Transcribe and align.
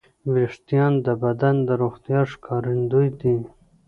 وېښتيان 0.33 0.93
د 1.05 1.07
بدن 1.23 1.55
د 1.67 1.69
روغتیا 1.81 2.19
ښکارندوی 2.31 3.07
دي. 3.19 3.37